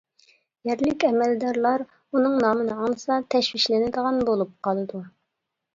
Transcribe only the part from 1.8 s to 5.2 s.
ئۇنىڭ نامىنى ئاڭلىسا تەشۋىشلىنىدىغان بولۇپ قالىدۇ.